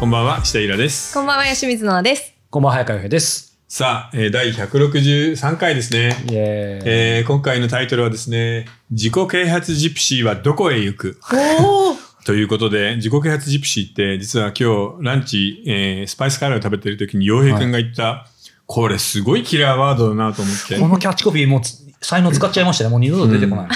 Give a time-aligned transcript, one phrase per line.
[0.00, 1.12] こんばんは、下平です。
[1.12, 2.32] こんばんは、吉水野です。
[2.48, 3.58] こんばんは、早川洋平です。
[3.68, 6.16] さあ、えー第163回ですね。
[6.30, 6.90] イエーイ。
[7.18, 11.20] えー今回のタイトルはですね、自己啓発ジプシーはどこへ行く？
[11.62, 11.96] おお。
[12.24, 18.26] ということで、自己啓発ジプシーって、実は今日ランチ、えースパイスカレーを食べてる時に洋平くんが言った、
[18.66, 20.78] これすごいキラーワードだなと思って。
[20.78, 22.90] このキャッチコピーもうつ才能使っちゃいましたね。
[22.90, 23.68] もう二度と出てこない。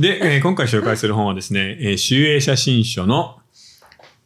[0.00, 3.36] で、えー今回紹介する本はですね、えー、集英写真書の、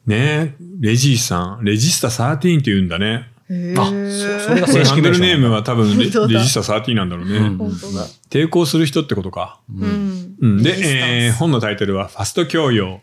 [0.07, 3.31] ね、レジーさん、レジスタ13って言うんだね。
[3.77, 5.19] あ、そそれが正これハンドル。
[5.19, 7.37] ネームは多分レレジスタ13なんだろうね。
[7.39, 8.07] うん本当だ。
[8.31, 9.61] 抵抗する人ってことか。
[9.75, 10.37] うん。
[10.41, 13.01] うん、でえー本のタイトルは、ファスト教養。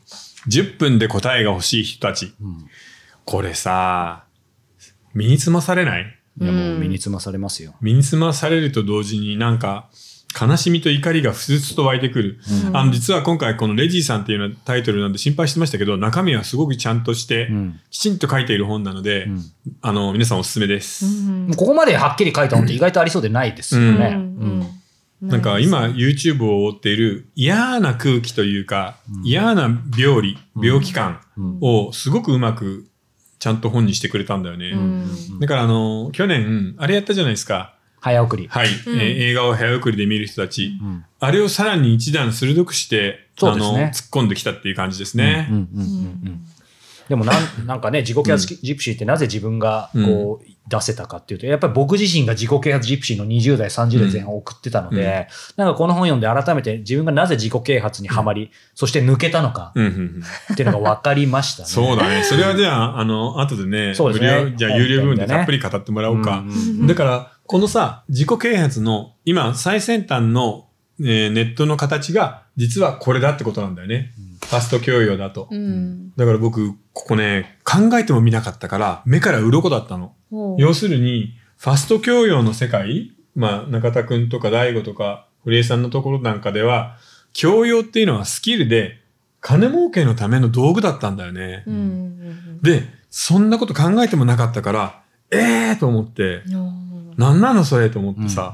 [0.50, 2.34] 10分で答えが欲しい人たち。
[2.42, 2.66] うん
[3.24, 4.24] これさ、
[5.14, 6.06] 身につまされない？
[6.42, 7.76] いや、もう身につまされますよ。
[7.80, 9.90] 身につまされると同時になんか、
[10.40, 12.40] 悲しみと怒りがふつふつと湧いてくる。
[12.68, 12.78] うん。
[12.78, 17.80] あの、実は今回このレジーさんっていうのはタイトルなんで心配してましたけど、中身はすごくちゃんとして、うん。
[17.90, 19.42] きちんと書いている本なので、うん。
[19.82, 21.06] あの、皆さんおすすめです。
[21.06, 24.14] もうここまではっきり書いた本って意外とありそうでないですよね。
[24.16, 24.68] うん。
[25.22, 31.58] なんか今 YouTube を追っている嫌な空気というか、嫌な病理、病気感うん。
[31.62, 32.88] をすごくうまく
[33.38, 34.72] ちゃんと本にしてくれたんだよね。
[34.72, 35.40] うん。
[35.40, 37.76] だからあの、去年、あれやったじゃないですか。
[38.02, 38.48] 早送り。
[38.50, 38.68] はい。
[38.68, 40.78] んえー映画を早送りで見る人たち。
[40.82, 45.48] うんあれをさらに一段鋭くして、あの、そうですね突っ込んできたっていう感じですね。
[47.12, 47.36] でもなん
[47.68, 61.68] なんかね、自己啓発ジプシーってなぜ自分がこう出せたかっていうと、やっぱり僕自身が自己啓発ジプシーの20代、30代前半を送ってたので、なんかこの本読んで改めて自分がなぜ自己啓発にはまり、そして抜けたのかっていうのが分かりましたね。
[61.70, 62.24] そうだね。
[62.26, 66.44] それはじゃあ、あの、後でね、そうですねじゃあ有料部分でたっぷり語ってもらおうか。
[66.88, 70.70] だから、このさ、自己啓発の、今、最先端の、
[71.02, 74.14] えーネットの形が、実はこれだってことなんだよね。
[74.46, 75.50] ファスト教養だと。
[75.52, 76.14] うん。
[76.16, 80.14] だから僕、ここね、考えてもみなかったから、目から鱗だったの。
[80.60, 86.96] 要するに、ファスト教養の世界、まあ、中田くんとか大悟とか、堀江さんのところなんかでは、
[87.34, 89.02] 教養っていうのはスキルで、
[89.42, 91.66] 金儲けのための道具だったんだよね。
[91.68, 92.62] うん。
[92.62, 95.02] で、そんなこと考えてもなかったから、
[95.32, 96.44] ええーと思って、
[97.16, 97.24] うん。
[97.24, 98.54] なんなのそれと思ってさ。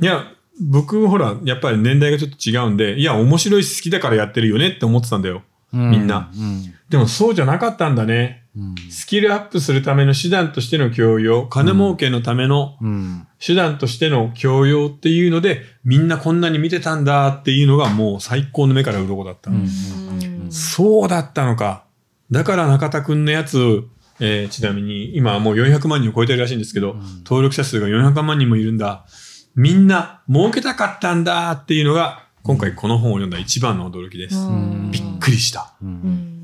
[0.00, 0.24] いや、
[0.60, 5.42] 僕、ほら、やっぱり年代がちょっと違うんで、いや、面白いし好きだからやってるよねって思ってたんだよ。
[5.72, 8.44] うんみんなうんでもそうじゃなかったんだね。
[8.56, 19.50] うんスキルアップするための手段としての教養、金儲けのためのうん手段としての教養っていうので、みんなこんなに見てたんだっていうのがもう最高の目から鱗だった。
[19.50, 21.84] うんそうだったのか。
[22.30, 23.84] だから中田くんのやつ、
[24.20, 29.04] えーちなみに今はもう400万人を超えてるらしいんですけど、ん登録者数が400万人もいるんだ。
[29.54, 34.36] みんな儲けたかったんだっていうのが、今回この本を読んだ一番の驚きです。
[34.36, 35.74] うんびっくりした。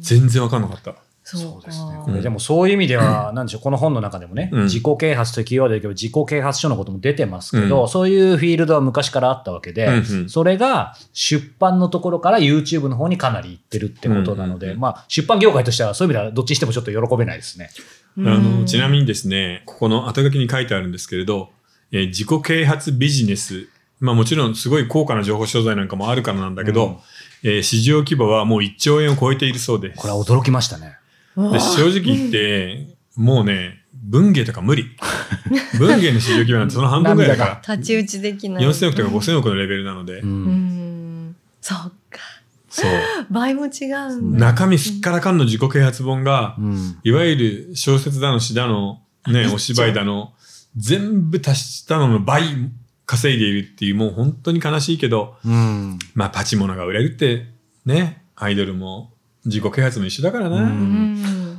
[0.01, 0.95] 全然わかんなかった。
[1.27, 1.99] そうですね。
[2.05, 4.65] これでもそういう意味では、なんでしょう、この本の中でもね、うん。
[4.65, 7.89] 自己啓発というキーワードだけど、自己啓発書のことも出てますけど、うん。
[7.89, 10.29] そういうフィールドは昔からあったわけで、うんうん。
[10.29, 14.81] それが出版のところから YouTube の方にかなり行ってるってことなので、うんうんうん。
[14.83, 17.71] まあ、出版業界としてはそういう意味ではどっちにしてもちょっと喜べないですね。
[18.19, 21.51] あの、ちなみにですね、ここの後書きに書いてあるんですけれど、
[21.91, 23.69] えー自己啓発ビジネス。
[24.01, 26.97] まあもちろんすごい高価な情報商材なんかもあるからなんだけど、うん。
[27.45, 30.01] えー市場規模はもう1兆円を超えているそうです。
[30.01, 30.97] これは驚きましたね。
[31.37, 34.87] で正直言って、もうね、文芸とか無理。
[35.79, 38.69] 文芸の市場規模なんてその半分ぐらいだか太刀打ちできなら、い。
[38.69, 41.37] 4000億とか5000億のレベルなので、うんうん。
[41.61, 41.79] そっ
[42.11, 42.21] か。
[42.69, 42.91] そう。
[43.31, 44.39] 倍も違うんだ。
[44.39, 50.33] 中身すっからかんの自己啓発本が、うんいわゆる小説だの詩だの、ね、お芝居だの、
[50.77, 52.45] 全部足したのの倍
[53.07, 57.47] 稼いでいるっていう、もう本当に悲しいけど、うんまあパチモノが売れるって、
[57.87, 59.14] ね、アイドルも
[59.45, 60.71] 自己啓発も一緒だからな。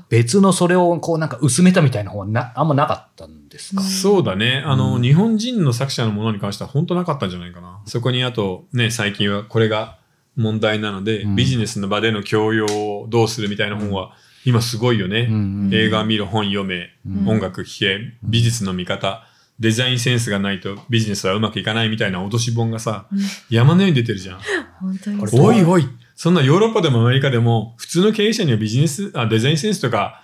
[0.09, 4.63] 別のそれをこうなんか薄めたみたいな本はなあんまなかったんですか、そうだね。
[4.65, 7.81] あの、うん日本人の作者のものに関しては本当なかったんじゃないかな。
[7.85, 9.97] そこにあと、ね、最近はこれが
[10.35, 11.35] 問題なので、うん。
[11.35, 14.11] ビジネスの場での教養をどうするみたいな本は、
[14.45, 15.27] 今すごいよね。
[15.29, 17.27] うん映画見ろ、本読め、うん。
[17.27, 19.25] 音楽聴け、美術の見方、
[19.59, 23.07] デザインセンスがないとビジネスはうまくいかないみたいな脅し本がさ、
[23.49, 24.39] 山のように出てるじゃん。
[24.79, 30.21] 本当においおい、そんなヨーロッパでもアメリカでも、普通の経営者にはビジネス、あデザインセンスとか、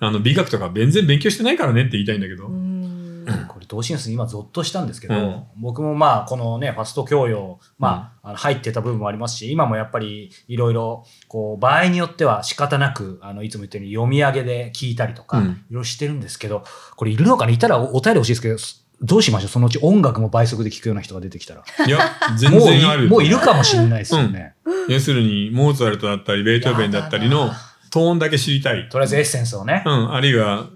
[0.00, 2.46] あの美学とか全然勉強してないからねって言いたいんだけど。
[2.46, 3.26] うん。
[3.48, 5.42] これ、同心数今ゾッとしたんですけど、うん。
[5.56, 15.44] 僕もまあ、このね、ファスト教養、まあ、あの入ってた部分もありますし、今もやっぱりいろいろ、こう、場合によっては仕方なく、あの、いつも言ってるように読み上げで聞いたりとか、うん。
[15.44, 16.62] いろいろしてるんですけど、
[16.94, 17.52] これいるのかな？
[17.52, 18.56] いたらおお便り欲しいですけど、
[19.02, 19.48] どうしましょう？
[19.50, 21.62] そのうち音楽も倍速で聞くような人が出てきたら。
[21.86, 21.98] いや、
[22.38, 23.06] 全然ある。
[23.06, 24.54] いもういるかもしれないですよね。
[24.88, 27.52] 要するに、モーツァルトだったり、ベートーベンだったりの、
[27.90, 28.88] トーンだけ知りたい。
[28.88, 29.88] とりあえずエッセンスをねう。
[29.90, 30.66] ん、あるいは、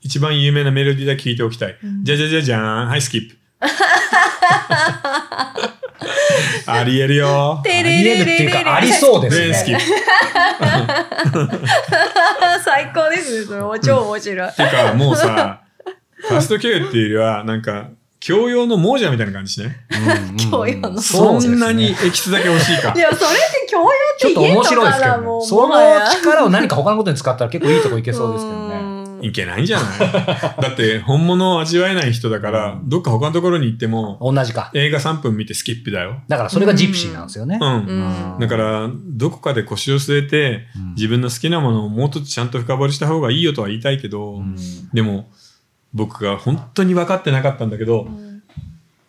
[0.00, 1.76] 一番有名なメロディーだけ聞いておきたい。
[2.02, 2.88] じゃじゃじゃじゃーん。
[2.88, 3.36] はい、スキップ。
[6.66, 7.60] ありえるよ。
[7.64, 9.82] てありえるっていうか、ありそうです全スキッね
[11.32, 11.48] プ。
[12.64, 13.46] 最高ですね。
[13.46, 14.52] それも超面白い。
[14.52, 15.60] てか、もうさ、
[16.20, 19.76] ファスト教養っていうよりは、なんか、教養の亡者みたいな感じしね。
[20.50, 22.98] 教養のそんなにエキスだけ欲しいかい。
[22.98, 25.42] や、それって教養っちょっと面て言えんの白いですけどねかなもう。
[25.42, 25.74] その
[26.20, 28.74] 力を何か他のことに使ったら結構いいとこいけそうですけどね。
[28.82, 29.98] うんいけないんじゃない？
[30.62, 34.70] だって、本物を味わえない人だから、どっか他のところに行っても、同じか。
[34.74, 36.22] 映画3分見てスキップだよ。
[36.28, 37.58] だからそれがジプシーなんですよね。
[37.60, 37.68] うん。
[37.68, 40.66] うんだから、どこかで腰を据えて、
[40.96, 44.40] 自分の好きなものをもうちょっとちゃんと深掘りした方がいいよとは言いたいけど、
[44.92, 45.28] でも、
[45.94, 48.08] 僕が本当に分かってなかったんだけど、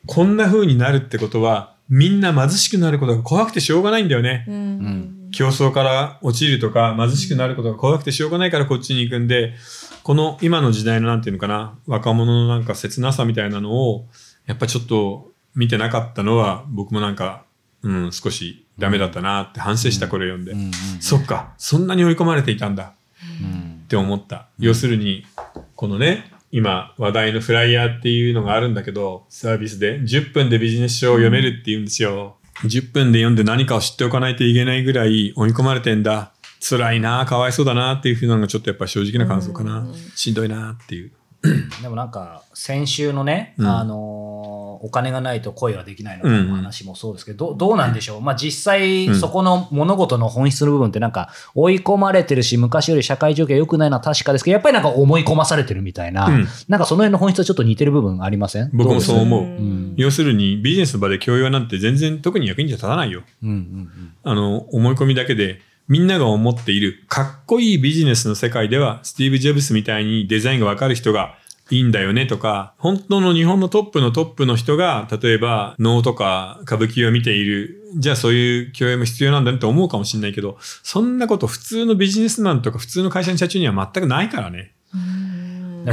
[0.05, 4.45] こんな風になるってことは、みんな貧しくなることが怖くてしょうがないんだよね。
[4.47, 5.29] うん。
[5.31, 9.55] 競争から落ちるとか、貧しくなることが怖くてしょうがないからこっちに行くんで、
[10.03, 14.07] この今の時代のなんていうのかな、若者のなんか切なさみたいなのを、
[14.45, 17.43] やっぱちょっと見てなかったのは、僕もなんか、
[17.83, 22.93] うん、少しダメだったなって反省したこれ読んで、うんうんそっか、そんなに追い込まれていたんだ
[23.41, 24.47] うんって思った。
[24.59, 25.25] 要するに、
[25.75, 32.37] このね、今話題のフライヤーっていうのがあるんだけど、サービスで10分でビジネス書を読めるって言うんですよ。
[32.63, 36.33] 10分で読んで何かを知っておかないといけないぐらい追い込まれてんだ。
[36.61, 39.87] 辛いな、かわいそうだなっていうふうなのがちょっとやっぱ正直な感想かな。
[40.15, 41.11] しんどいなっていう。
[41.81, 48.21] でもなんか、先週のね、うんあのーお金がないと恋はできないのの話もそうですけど、どどうなんでしょう？
[48.21, 49.15] まあ実際、うん。
[49.15, 56.47] そこの物事の本質の部分ってなんか、追い込まれてるし、昔より社会状況良くないのは確かですけど、やっぱりなんか思い込まされてるみたいな、うん。
[56.67, 58.69] なんかその辺の本質はちょっと似てる部分ありません？
[58.73, 59.43] 僕もそう思う。
[59.43, 63.23] うんうん要するにビジネスの場で教養なんて全然特に役に立たないよ。
[63.43, 64.13] うんうん。
[64.23, 65.59] あの、思い込みだけで、
[65.89, 71.35] みんなが思っているかっこいいビジネスの世界では、スティーブ・ジョブスみたいにデザインがわかる人が
[71.69, 84.73] いいんだよねとか、本当の日本のトップのトップの人が、例えば能とか歌舞伎を見ている、じゃあそういう教養も必要なんだねって思うかもしれないけど、そんなこと普通のビジネスマンとか普通の会社の社長には全くないからね。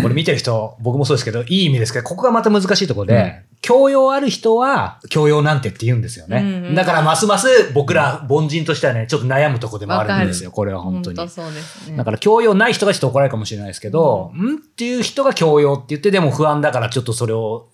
[0.02, 6.38] これ見てる人、僕もそうですけど、いい意味ですけど、ここがまた難しいところで、教養ある人は、教養なんてって言うんですよね。
[6.38, 11.28] うんうんだから、ますます僕ら凡人としてはね、ちょっと悩むところでもあるんですよ、これは本当に。
[11.28, 11.96] そうですね。
[11.96, 17.68] だから教養ない人がちょっと怒られるかもしれないですけど、んっていう人が教養って言って、でも不安だからちょっとそれを、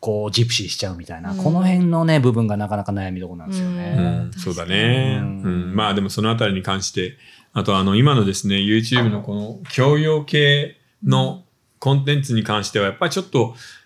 [0.00, 3.90] こう、ジプシーしちゃうみたいな、うんこの辺のね、部分がなかなか悩みどころなんですようね。
[3.94, 5.18] ん、そうだね。
[5.20, 7.16] うんうん、まあでもそのあたりに関して、
[7.52, 11.44] あとあの今のですね、YouTube のこの教養系の
[11.78, 13.54] コンテンツに関しては、やっぱりちょっと、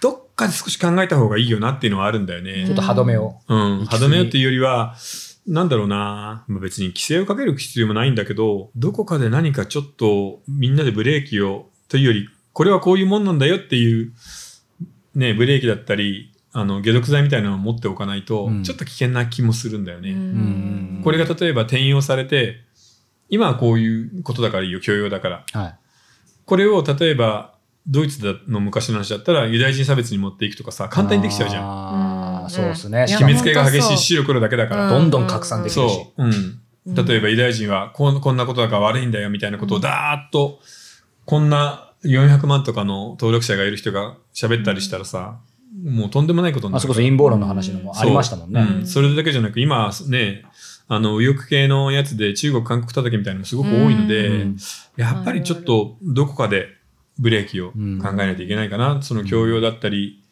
[0.00, 2.64] どっかで少し考えた方がいいよなっていうのはあるんだよね。
[2.66, 3.36] ちょっと歯止めを。
[3.48, 3.84] うん。
[3.86, 4.96] 歯止めようっていうよりは、
[5.46, 14.12] なんだろうな、まあ、別に規制をかける必要もないんだけど、どこかで何かちょっとみんなでブレーキを、というより、これはこういうもんなんだよっていう、
[15.14, 20.12] ね、ブレーキだったり、あの、解毒剤みたいなのを持っておかないと、うんちょっと危険な気もするんだよね。
[20.12, 22.56] んこれが例えば転用されて、
[23.28, 25.44] 今はこういうことだからいいよ、教養だから。
[25.52, 25.78] はい。
[26.44, 27.54] これを例えば、
[27.86, 31.62] ドイツの昔の話だったらユダヤ人差別に持っていくとかさ、簡単にできちゃうじゃん。
[31.64, 33.06] あーうんそうですね。
[33.08, 34.84] 決めつけが激しい白黒だけだから。
[34.84, 35.94] うんどんどん拡散できるし。
[35.94, 36.24] そう。
[36.24, 36.60] うん。
[36.94, 40.60] 例えばユダヤ人はこんこんなことだから悪いんだよみたいなことをだーっと、
[41.24, 45.38] こんな400万とかの登録者がいる人が喋ったりしたらさ、
[45.84, 46.78] もうとんでもないことになる。
[46.78, 48.60] あそこそ陰謀論の話のもありましたもんね。
[48.60, 50.44] うんそれだけじゃなく、今ね、
[50.88, 54.56] あの、右翼系のやつで中国、韓国叩きみたいなのもすごく多いので、うん
[54.96, 56.66] やっぱりちょっとどこかで
[57.20, 59.02] ブレーキを考えないといけないかな。
[59.02, 60.24] その教養だったり、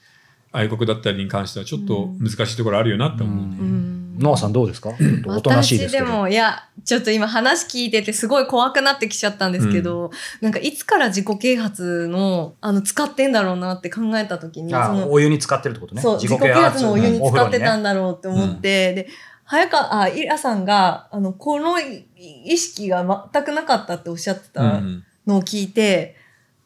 [0.50, 3.56] 愛国だったりに関してはちょっと難しいところあるよなって思うね。
[3.60, 4.18] うん。
[4.18, 4.90] ノアさんどうですか？
[4.94, 6.06] ちょっとおとなしいですけど。
[6.06, 16.02] 私でも、いや、ちょっと今話聞いててすごい怖くなってきちゃったんですけど、なんかいつから自己啓発の、あの、使ってんだろうなって考えた時に、あその、お湯に使ってるってことね。
[16.02, 19.08] そう、自己啓発のお湯に使ってたんんだろうって思って、で、
[19.44, 25.04] 早川、あ、イラさんが、あの、この意識が全くなかったっておっしゃってうたん。
[25.26, 26.16] のを聞いて、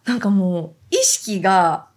[0.04, 1.88] なんかもう、意識が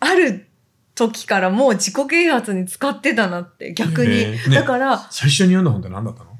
[0.00, 0.48] ある
[0.94, 4.12] 時からもう自己啓発に使ってたなって、逆に。
[4.14, 4.54] へーね。
[4.54, 6.30] だから、最初に読んだ本って何だったの？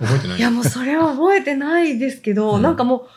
[0.00, 0.38] 覚えてない？
[0.38, 2.62] いやもうそれは覚えてないですけど、うん。
[2.62, 3.08] なんかもう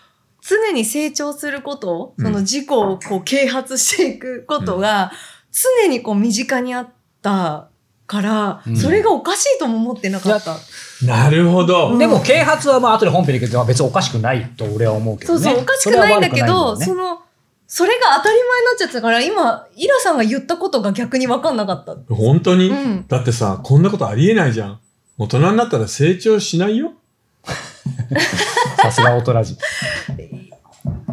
[0.41, 2.25] 常に成長すること、うん。
[2.25, 5.11] その自己をこう啓発していくことが
[5.81, 6.89] 常にこう身近にあっ
[7.21, 7.69] た
[8.07, 10.55] から、うんそれがおかしいとも思ってなかった。
[11.05, 11.97] なるほど。
[11.97, 15.39] でも、啓発はまあ後で本編で言うけど、別におかしくないと俺は思うけどね。
[15.39, 17.19] そうそう、おかしくないんだけど、そねその、
[17.67, 21.95] それが当たり前になっちゃってたから、今、イラさんが言ったことが逆に分かんなかった。
[22.15, 24.79] 本当に、うんだってさ、こんなことありえないじゃん。
[25.17, 26.93] 大人になったら成長しないよ。
[28.81, 29.53] さすが大人じ。
[29.53, 29.57] い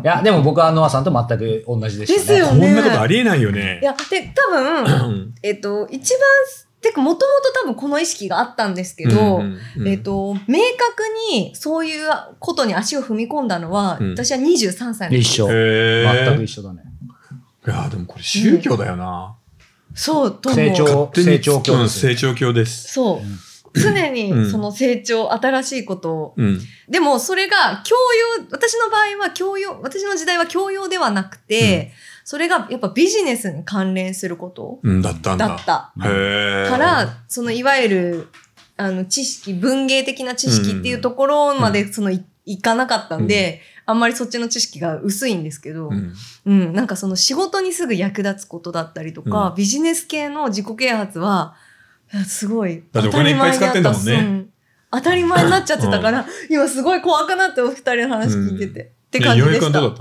[0.05, 2.27] や、でも僕はノアさんと全く同じでしたね。
[2.29, 3.85] ですよこんなことありえないよねい。
[3.85, 6.21] や、で、多分、う んえっと、一番、
[6.85, 15.49] てか、もともと多分この意識があったんですけど、うんうんえっと、明確にそういうことに足を踏み込んだのは、うん私は23歳の時一緒。
[15.49, 16.83] 全く一緒だね。
[17.67, 19.37] いやでもこれ宗教だよな。
[19.95, 22.93] そう、と思う成長勝手に成長教うんですよ成長教です。
[22.93, 23.17] そう。
[23.19, 23.23] うん
[23.75, 26.35] 常にうんその成長、新しいことを。
[26.37, 26.61] うん。
[26.89, 27.97] でもそれが教
[28.39, 31.93] 養、私の場合は教養、私の時代は教養ではなくて、
[32.25, 34.81] それがやっぱビジネスに関連すること？
[34.83, 35.49] うん、だったんだ。
[35.49, 35.93] だった。
[35.97, 38.29] から、そのいわゆる、
[38.77, 46.15] あの、知識、文芸的な知識っていうところまで、その、いいかなかったんで、あんまりそっちの知識が薄いんですけど、うん。
[46.47, 49.55] うん、なんかその仕事にすぐ役立つことだったりとか、うん。
[49.55, 51.55] ビジネス系の自己啓発は、
[52.27, 52.85] すごい。
[52.93, 54.47] だってお金いっぱい使ってんだもんね。
[54.91, 55.45] 当たり前にあった。
[55.45, 55.45] う。
[55.45, 55.45] ん。
[55.45, 58.81] 当たり前になっちゃってたから、今すごい怖くなってお二人の話聞いてて。
[58.83, 59.81] って感じでした。
[59.81, 59.95] ね、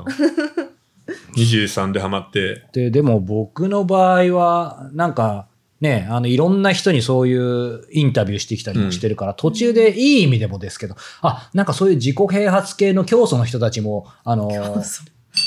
[1.07, 2.65] ようやくどうだったの ?23 でハマって。
[2.73, 5.47] で、でも僕の場合は、なんか、
[5.81, 14.49] ね、あの、いろんな人にそういうインタビューしてきたりもしてるから、途中でいい意味でもですけど、あ、なんかそういう自己啓発系の教祖の人たちも、あの、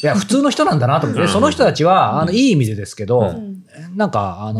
[0.02, 3.64] いや、普通の人なんだなと思って、その人たちは、あの、いい意味でですけど、うん。
[3.94, 4.58] なんか、あの、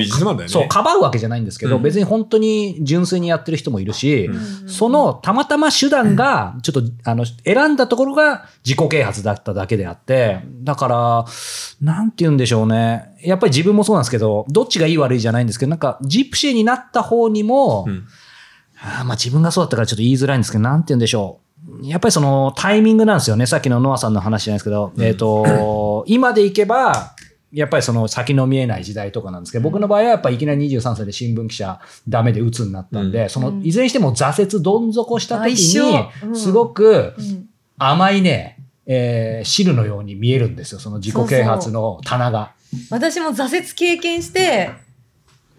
[0.48, 1.82] そう、かばうわけじゃないんですけど、うん。
[1.82, 4.68] 別に本当に純粋にやってる人もいるし、うん。
[4.68, 11.24] そのたまたま手段が、ちょっと、あの、選んだところが自己啓発だっただけであって、だから、
[11.80, 13.16] なんて言うんでしょうね。
[13.20, 18.04] やっぱり自分もそうなんですけど、どっちがいい悪いじゃないんですけど、なんか、ジプシーになった方にも、うん。
[18.78, 21.45] あーまあ自分がそうだったからちょっと言いづらいんですけど、なんて言うんでしょう。
[21.82, 23.46] やっぱりそのタイミングなんですよね。
[23.46, 25.02] さっきのノアさんの話じゃないですけど、うん。
[25.02, 27.14] えっ、と、 今でいけば、
[27.52, 33.28] やっぱりその先の見えない時代とかなんですけど、僕の場合はやっぱりいきなり23歳で新聞記者ダメで鬱になったんで、うん。
[33.30, 37.46] そのいずれにしても挫折どん底した時相にすごくうん。
[37.78, 40.78] 甘いね、えー汁のように見えるんですよ。
[40.78, 42.52] その自己啓発の棚が。
[42.90, 44.70] 私も挫折経験して、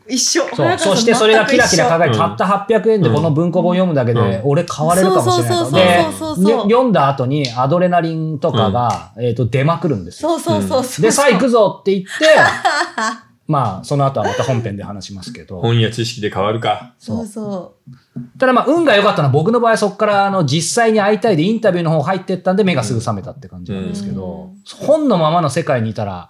[0.10, 0.44] 一緒。
[0.56, 0.78] そう。
[0.78, 5.66] そしてそれがキラキラ輝いて、うんたった800円でこの文庫本読むだけでうん、俺変われるかもしれないと。
[5.66, 10.38] そうそうで読んだ後にアドレナリンとかが、えっと、出まくるんですよ。
[10.40, 11.02] そうそうそうそう。
[11.04, 12.10] で、さあ行くぞって言って、
[13.48, 15.62] まあ、その後はまた本編で話しますけど。
[15.62, 16.94] 本や知識で変わるか。
[17.00, 17.76] そうそ
[18.38, 26.30] ただまあ、運が良かったのは僕の場合そこからあの、実際に会いたいでインタビューの方入ってったんで目がすぐ覚めたって感じなんですけど、本のままの世界にいたら、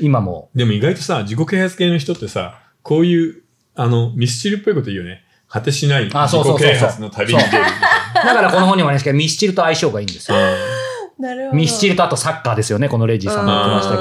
[0.00, 3.42] 今も、でも意外とさ、自己啓発系の人ってさ、こういう、
[3.74, 5.24] あの、ミスチルっぽいこと言うよね。
[5.48, 10.38] 果てしない自あそうそうそうそう己啓発の旅に出るみたいだからこの本にもありますけど、ミスチルと相性がいいんですよ。
[11.18, 11.34] な。
[11.34, 11.56] るほど。
[11.56, 13.96] ミスチルとあとサッカーですよね、このレジーさんも言ってました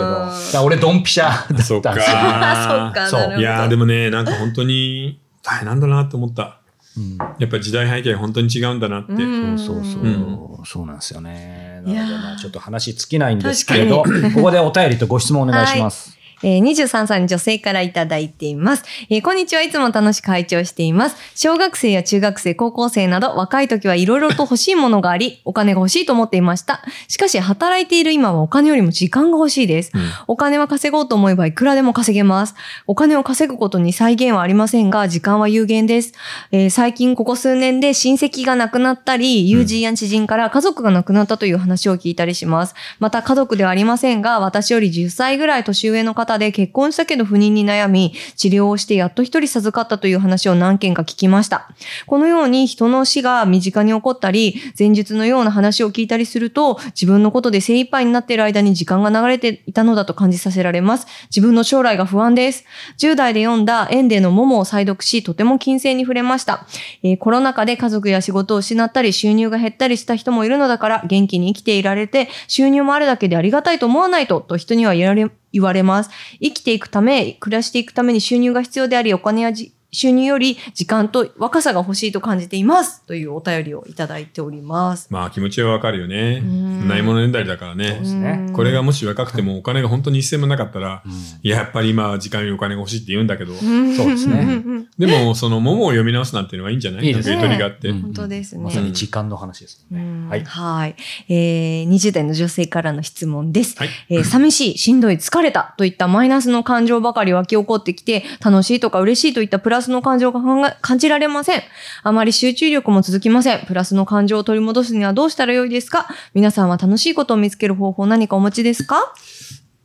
[0.51, 0.63] けど。
[0.63, 1.81] 俺ドンピシャだったんですよ。
[1.83, 3.39] そっかあ、そっか、そう。
[3.39, 6.59] いやーでもね、なんか本当に大変なんだなって思った。
[6.98, 9.13] うんやっぱ時代背景が本当に違うんだなって。
[9.13, 11.81] うんそうそうそう、うんそうなんですよね。
[11.86, 16.18] なのでちょっと話尽きないんですけど、確ここでお便りとご質問お願いします。
[16.43, 18.84] えー23歳の女性からいただいています。
[19.10, 19.62] えーこんにちは。
[19.62, 21.15] いつも楽しく拝聴しています。
[21.36, 26.81] 小学生や中学生、高校生など若い時はいろいろと欲しいものがあり、 お金が欲しいと思っていました。
[27.08, 29.91] しかし働いている今はお金よりも時間が欲しいです。
[29.93, 32.55] うんお金は稼ごうと思えばいくらでも稼げます。
[32.88, 36.13] お金を稼ぐことに再現はありませんが、時間は有限です。
[36.51, 42.75] えー最近ここ数年で親戚が亡くなったり、友人や知人から家族が亡くなったという話を聞いたりします。
[43.00, 51.69] また家族ではありませんが、私より10歳ぐらい年上の方で結婚したけど不妊に悩み、治療をしてやっと一人授かったという話を何件か聞きました。
[52.05, 61.07] このように人の死が身近に起こったり、前述のような話を聞いたりすると、自分のことで精一杯になっている間に時間が流れていたのだと感じさせられます。
[61.29, 62.65] 自分の将来が不安です。
[62.98, 66.67] 10代で読んだエンデのモモを再読し、とても金銭に触れました。
[67.03, 76.09] えーコロナ禍で家族や仕事を失ったり、収入が減ったりした人もいるのだから、元気に生きていられて、収入もあるだけでありがたいと思わないと、と人には言われ、言われます。
[76.41, 83.03] 生きていくため、暮らしていくために収入が必要であり、お金やじ収入より時間と若さが欲しいと感じています。
[83.05, 85.08] というお便りをいただいております。
[85.10, 86.39] まあ気持ちはわかるよね。
[86.39, 88.05] んないものねだりだからねそうで。
[88.05, 93.63] すねうんこれがもし若くてもお金が本当に一銭もなかったら、うんいや、やっぱり今は時間よりお金が欲しいって言うんだけど、そ
[94.05, 94.63] うですね
[94.98, 97.89] でもその桃を読み直すなんていうのはいいんじゃないいいですねなんかゆとりがあって。
[97.89, 98.63] うん本当ですね。
[98.63, 100.01] まさに時間の話ですね。
[100.01, 100.96] うんはいはい。
[101.27, 103.77] えー、20代の女性からの質問です。
[103.77, 111.62] はいえー寂しい、しんどい、疲れたといったマイナスの感情ばかり湧き起こってきて、楽しいとか嬉しいといったプラスの感情が考え感じられません。
[112.03, 113.65] あまり集中力も続きません。
[113.65, 116.07] プラスの感情を取り戻すにはどうしたらよいですか？
[116.33, 119.13] 皆さんは楽しいことを見つける方法何かお持ちですか？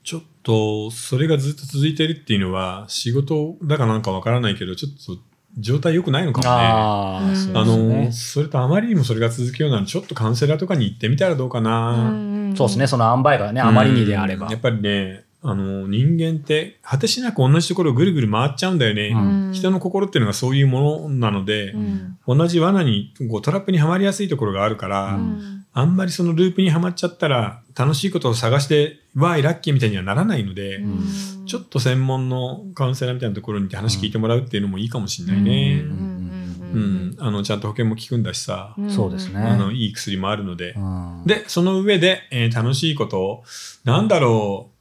[0.03, 5.23] ちょっと、それがずっと続いてるっていうのは、仕事だかなんかわからないけど、ちょっと
[5.57, 6.51] 状態良くないのかもね。
[6.51, 12.13] ああ、うんそうあですねの、それとあまりにもそれが続くようならちょっとカウンセラーとかに行ってみたらどうかな。
[12.55, 14.47] そうですね、その塩梅がね、あまりにであれば。
[14.47, 19.09] うんやっぱりね、あの、人間って果てしなく同じところをぐるぐる回っちゃうんだよね。
[19.09, 19.53] うん。
[19.53, 22.19] 人の心っていうのがそういうものなので、うん。
[22.27, 25.67] 同じ罠にこうトラップにはまりやすいところがあるから、うん。
[25.75, 31.45] あんまりそのループにはまっちゃったら楽しいことを探してわーいラッキーみたいにはならないので、うん。
[31.45, 35.83] ちょっと専門のカウンセラーみたいなところに行って話聞いてもらうっていうのもいいかもしれないね。
[35.85, 36.25] ううん。
[36.73, 37.17] うん。
[37.19, 39.41] あのちゃんと保険も効くんだしさ、んそうですね。
[39.41, 41.23] あのいい薬もあるので、うん。
[41.27, 43.45] でその上で、えー楽しいことを
[43.85, 44.74] なんだろう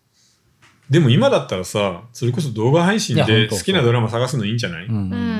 [0.89, 4.87] でも今だったらさそれこそ動画配信で好きなドラマ探すのいいんじゃない、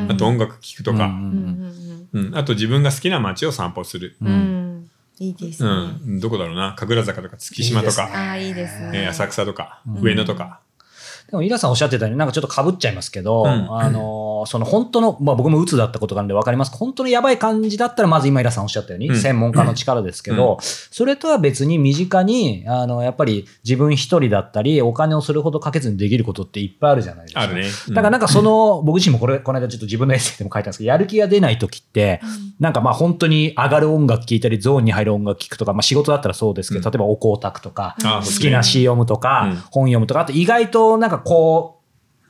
[0.09, 4.27] あと音楽聴くとか、うんあと自分が好きな街を散歩する、うん。
[4.27, 4.63] うん
[5.19, 6.15] いいですうね。
[6.15, 6.19] ん。
[6.19, 6.73] どこだろうな。
[6.77, 8.37] 神楽坂とか月島とか。
[8.37, 9.03] いいですね。
[9.03, 10.01] えー浅草とか、うん。
[10.01, 10.59] 上野とか、
[11.29, 13.49] でも、イラさんおっしゃってたように、なんかちょっと被っちゃいますけど、うん。
[13.49, 16.71] あの、その本当の、まあ僕も鬱だったことがあるんで分かります。
[16.75, 19.15] 本当のやばい感じだったら、まず今イラさんおっしゃったように、うん。
[19.15, 27.41] 専門家の力ですけど、それとは別に身近に、あの、やっぱり自分一人だったり、お金をそれほどかけずにできることっていっぱいあるじゃないですか。
[27.41, 27.63] あるね。
[27.89, 32.21] だからなんかその、僕自身もこれ、この間ちょっと自分のエッセイでも書いたんですけど、やる気が出ない時って、
[32.59, 36.91] なんかまあ本当に上がる音楽聴いたり、ゾーンに入る音楽聴くとか、まあ仕事だったらそうですけど、うん。
[36.91, 39.55] 例えばお香炊くとか、あ好きな詩読むとか、うん。
[39.71, 41.83] 本読むとか、あと意外となんかこう、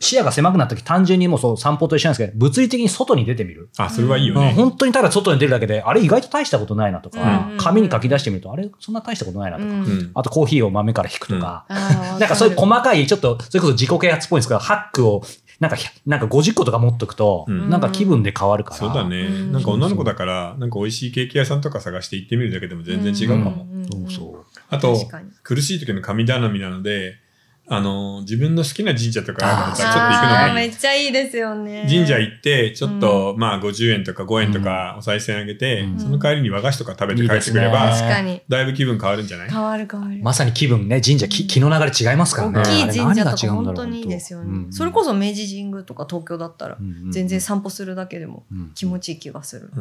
[0.04, 3.70] 視野が狭くなった時単純にもうそう散歩と一緒なんですけど、物理的に外に出てみる。
[3.78, 4.54] あ、それはいいようん、ね。
[4.54, 15.24] 本当にただ外に出るだけで、あれ意外と大したことないなとか、うん紙に書き出してみると、あれそんな大したことないなとか、うんうんあとコーヒーを豆から引くとか、なんかそういう細かい、ちょっと、それこそ自己啓発っぽいんですけど、ハックを、
[15.62, 18.78] なんか、なんか50個とか持っとくと、うんなんか気分で変わるから。
[18.78, 19.22] そうだね。
[19.22, 23.52] うんなんか女の子だから、なんか美味しいケーキ屋さんとか探して行ってみるだけでも全然違うかも。
[23.52, 24.46] んそうそう。
[24.70, 24.98] あと
[25.44, 27.23] 苦しい時の神頼みなので、
[27.66, 30.68] あの、自分の好きな神社とかあるあーからちょっと行くのあーもいい。
[30.68, 31.88] めっちゃいいですよね。
[31.90, 38.42] 神社行って、ちょっと、まあ50円とか5円とかお賽銭あげて、うんその帰りに和菓子とか食べて帰ってくれいいば、ですね確かに。
[38.50, 39.50] だいぶ気分変わるんじゃない？
[39.50, 40.20] 変わる変わる。
[40.22, 42.60] まさに気分ね、神社、気気の流れ違いますからね。
[42.60, 44.46] 大きい神社とか違うんだろう本当にいいですよね。
[44.66, 49.72] うんそれこそ明治神宮とか東京だったら、うん全然散歩するだけでもうん気持ちいい気がする。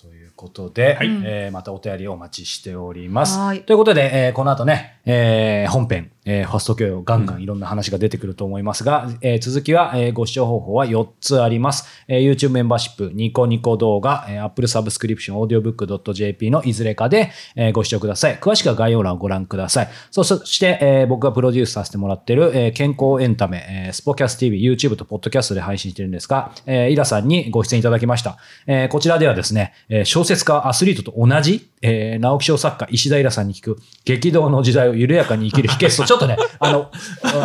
[0.00, 3.38] ということで、はいえーまたお便りをお待ちしております。
[3.38, 11.88] はいということで、えーこの後ね、えー本編、えーファスト教養ガンガンいろんな話が出てくると思いますが、えー続きは、えーご視聴方法は4つあります。
[12.08, 15.38] えー YouTube メンバーシップ、ニコニコ動画、えー Apple サブスクリプション、
[15.76, 18.36] audiobook.jp のいずれかで、えーご視聴ください。
[18.38, 19.88] 詳しくは概要欄をご覧ください。
[20.10, 28.36] そそして、えー僕がプロデュースさせてもらっている、えー健康エンタメ、えースポキャス TV、YouTube と Podcast で配信してるんですが、えーイラさんにご出演いただきました。
[28.66, 36.90] えーこちらではですね、えー小説家、アスリートと同じ、えー直木賞作家、石田イラさんに聞く、激動の時代を緩やかに生きる秘訣と、ちょっとね、あの、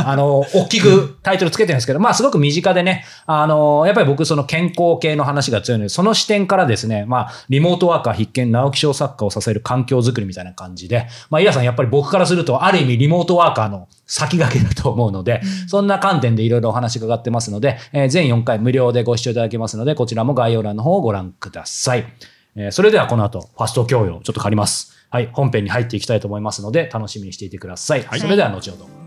[0.06, 22.06] あの、大きくタイトルつけてるんですけど、まあ、すごく身近でね、あの、やっぱり僕、その健康系の話が強いので、その視点からですね、まあ、リモートワーカー必見、直木賞作家を支える環境づくりみたいな感じで、まあ、イラさん、やっぱり僕からすると、ある意味、リモートワーカーの先駆けだと思うので、そんな観点でいろいろお話伺ってますので、えー全4回無料でご視聴いただけますので、こちらも概要欄の方をご覧ください。
[22.56, 24.97] えーそれではこの後、ファスト教養、ちょっと借ります。
[25.10, 28.04] はい、本編に入っていきたいと思いますので、楽しみにしていてください。
[28.04, 29.07] はいそれでは後ほど。